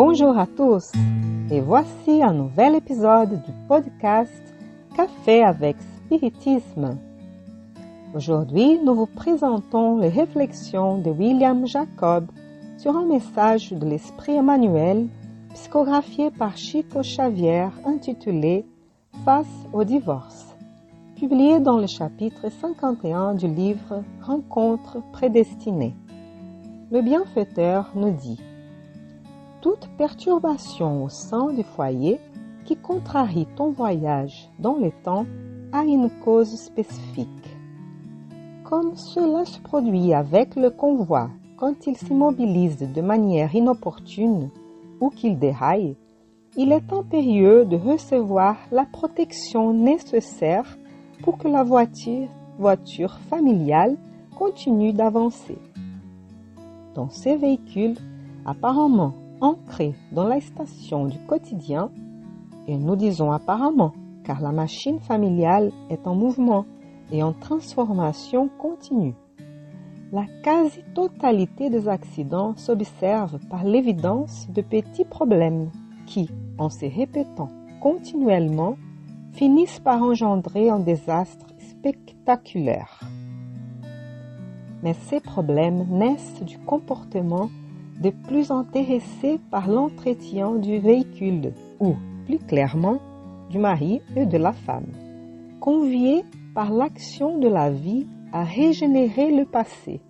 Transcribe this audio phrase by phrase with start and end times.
[0.00, 0.92] Bonjour à tous
[1.50, 4.54] et voici un nouvel épisode du podcast
[4.96, 6.96] Café avec Spiritisme.
[8.14, 12.28] Aujourd'hui, nous vous présentons les réflexions de William Jacob
[12.76, 15.08] sur un message de l'Esprit Emmanuel
[15.54, 18.66] psychographié par Chico Xavier intitulé
[19.24, 20.54] Face au divorce,
[21.16, 25.96] publié dans le chapitre 51 du livre Rencontre prédestinée.
[26.92, 28.38] Le bienfaiteur nous dit
[29.60, 32.20] toute perturbation au sein du foyer
[32.64, 35.26] qui contrarie ton voyage dans le temps
[35.72, 37.28] a une cause spécifique.
[38.64, 44.50] Comme cela se produit avec le convoi quand il s'immobilise de manière inopportune
[45.00, 45.96] ou qu'il déraille,
[46.56, 50.78] il est impérieux de recevoir la protection nécessaire
[51.22, 52.28] pour que la voiture,
[52.58, 53.96] voiture familiale
[54.36, 55.58] continue d'avancer.
[56.94, 57.96] Dans ces véhicules
[58.44, 61.90] apparemment ancré dans la station du quotidien,
[62.66, 63.92] et nous disons apparemment,
[64.24, 66.66] car la machine familiale est en mouvement
[67.10, 69.14] et en transformation continue.
[70.12, 75.70] La quasi-totalité des accidents s'observe par l'évidence de petits problèmes
[76.06, 77.50] qui, en se répétant
[77.80, 78.76] continuellement,
[79.32, 83.00] finissent par engendrer un désastre spectaculaire.
[84.82, 87.50] Mais ces problèmes naissent du comportement
[88.00, 91.94] de plus intéressés par l'entretien du véhicule ou,
[92.26, 92.98] plus clairement,
[93.50, 94.92] du mari et de la femme,
[95.60, 96.24] conviés
[96.54, 100.00] par l'action de la vie à régénérer le passé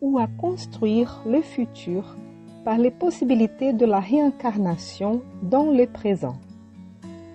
[0.00, 2.16] ou à construire le futur
[2.64, 6.36] par les possibilités de la réincarnation dans le présent.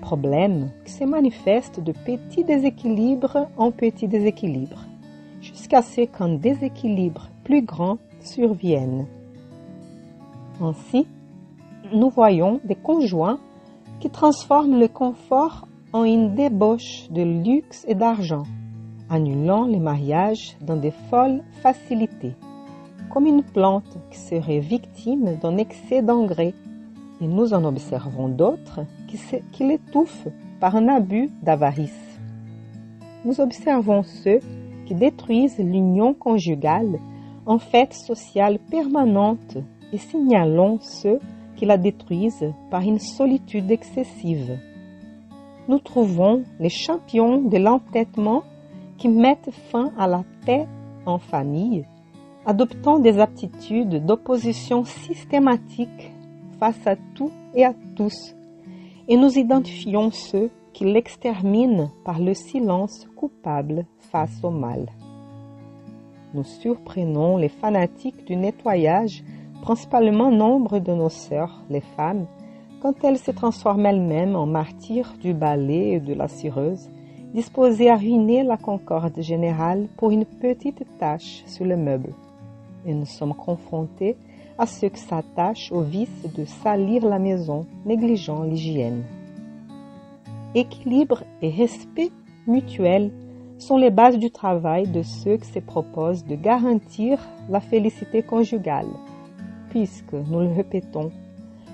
[0.01, 4.85] Problème qui se manifeste de petits déséquilibres en petits déséquilibres,
[5.41, 9.05] jusqu'à ce qu'un déséquilibre plus grand survienne.
[10.61, 11.07] Ainsi,
[11.93, 13.39] nous voyons des conjoints
[13.99, 18.43] qui transforment le confort en une débauche de luxe et d'argent,
[19.09, 22.33] annulant les mariages dans des folles facilités,
[23.09, 26.53] comme une plante qui serait victime d'un excès d'engrais,
[27.21, 29.17] et nous en observons d'autres qui,
[29.51, 30.27] qui l'étouffent
[30.59, 32.19] par un abus d'avarice.
[33.25, 34.39] Nous observons ceux
[34.85, 36.99] qui détruisent l'union conjugale
[37.45, 39.57] en fête sociale permanente
[39.93, 41.19] et signalons ceux
[41.55, 44.57] qui la détruisent par une solitude excessive.
[45.67, 48.43] Nous trouvons les champions de l'entêtement
[48.97, 50.67] qui mettent fin à la paix
[51.05, 51.85] en famille,
[52.45, 56.11] adoptant des aptitudes d'opposition systématique
[56.59, 58.35] face à tout et à tous,
[59.07, 64.87] et nous identifions ceux qui l'exterminent par le silence coupable face au mal.
[66.33, 69.23] Nous surprenons les fanatiques du nettoyage
[69.61, 72.25] principalement nombre de nos sœurs, les femmes,
[72.81, 76.89] quand elles se transforment elles-mêmes en martyrs du balai et de la cireuse,
[77.33, 82.13] disposées à ruiner la concorde générale pour une petite tâche sur le meuble.
[82.85, 84.15] Et nous sommes confrontés
[84.57, 89.03] à ceux qui s'attachent au vice de salir la maison, négligeant l'hygiène.
[90.55, 92.11] Équilibre et respect
[92.47, 93.11] mutuel
[93.57, 97.19] sont les bases du travail de ceux qui se proposent de garantir
[97.49, 98.87] la félicité conjugale
[99.69, 101.11] puisque, nous le répétons,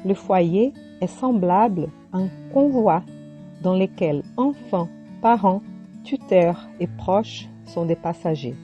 [0.05, 3.01] le foyer est semblable à un convoi
[3.61, 4.89] dans lequel enfants,
[5.21, 5.61] parents,
[6.03, 8.55] tuteurs et proches sont des passagers.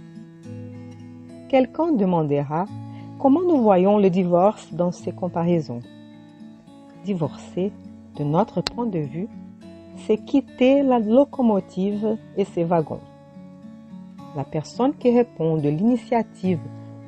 [1.50, 2.66] Quelqu'un demandera
[3.20, 5.82] comment nous voyons le divorce dans ces comparaisons?
[7.04, 7.72] Divorcer,
[8.18, 9.28] de notre point de vue,
[9.98, 13.02] c'est quitter la locomotive et ses wagons.
[14.36, 16.60] La personne qui répond de l'initiative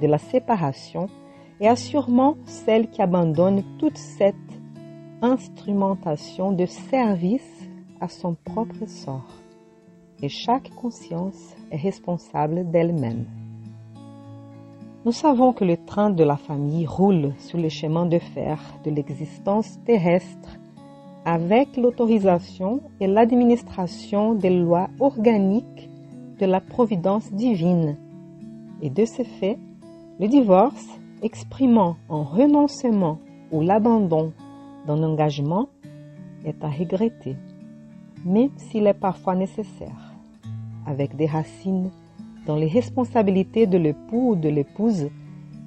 [0.02, 1.08] de la séparation
[1.64, 4.36] et assurément celle qui abandonne toute cette
[5.22, 7.70] instrumentation de service
[8.02, 9.34] à son propre sort.
[10.22, 13.24] Et chaque conscience est responsable d'elle-même.
[15.06, 18.92] Nous savons que le train de la famille roule sur le chemin de fer de
[18.92, 20.58] l'existence terrestre
[21.24, 25.90] avec l'autorisation et l'administration des lois organiques
[26.40, 27.96] de la providence divine.
[28.82, 29.58] Et de ce fait,
[30.20, 33.18] le divorce exprimant un renoncement
[33.52, 34.34] ou l'abandon
[34.86, 35.70] d'un engagement
[36.44, 37.38] est à regretter,
[38.26, 40.14] même s'il est parfois nécessaire,
[40.86, 41.92] avec des racines
[42.46, 45.10] dans les responsabilités de l'époux ou de l'épouse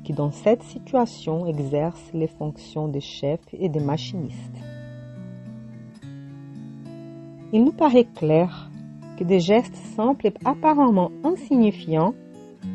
[0.05, 4.55] qui dans cette situation exerce les fonctions de chef et de machiniste.
[7.53, 8.71] Il nous paraît clair
[9.19, 12.13] que des gestes simples et apparemment insignifiants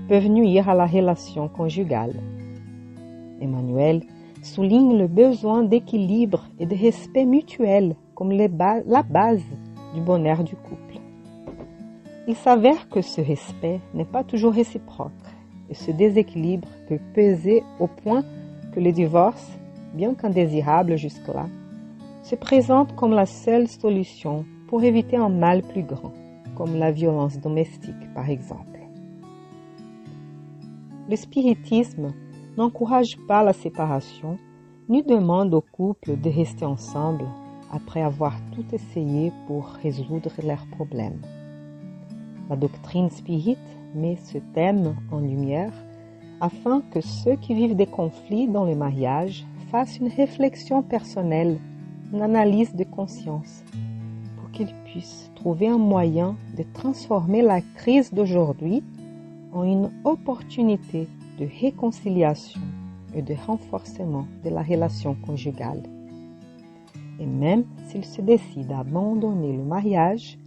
[0.09, 2.15] peuvent nuire à la relation conjugale.
[3.41, 4.03] Emmanuel
[4.41, 8.47] souligne le besoin d'équilibre et de respect mutuel comme la
[9.03, 9.43] base
[9.93, 10.99] du bonheur du couple.
[12.27, 15.11] Il s'avère que ce respect n'est pas toujours réciproque
[15.69, 18.23] et ce déséquilibre peut peser au point
[18.73, 19.51] que le divorce,
[19.93, 21.47] bien qu'indésirable jusque-là,
[22.23, 26.13] se présente comme la seule solution pour éviter un mal plus grand,
[26.55, 28.79] comme la violence domestique par exemple.
[31.09, 32.13] Le spiritisme
[32.57, 34.37] n'encourage pas la séparation
[34.89, 37.25] ni demande au couple de rester ensemble
[37.71, 41.21] après avoir tout essayé pour résoudre leurs problèmes.
[42.49, 43.57] La doctrine spirit
[43.95, 45.71] met ce thème en lumière
[46.41, 51.59] afin que ceux qui vivent des conflits dans le mariage fassent une réflexion personnelle,
[52.11, 53.63] une analyse de conscience,
[54.37, 58.83] pour qu'ils puissent trouver un moyen de transformer la crise d'aujourd'hui
[59.53, 61.07] en une opportunité
[61.41, 62.61] de réconciliation
[63.15, 65.81] et de renforcement de la relation conjugale.
[67.19, 70.37] Et même s'ils se décident à abandonner le mariage,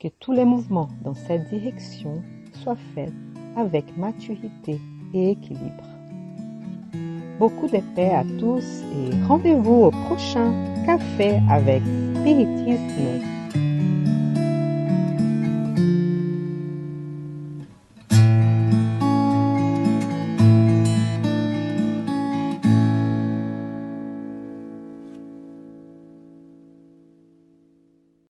[0.00, 2.20] que tous les mouvements dans cette direction
[2.52, 3.12] soient faits
[3.56, 4.80] avec maturité
[5.14, 5.84] et équilibre.
[7.38, 10.52] Beaucoup de paix à tous et rendez-vous au prochain
[10.84, 11.82] café avec
[12.16, 13.20] spiritisme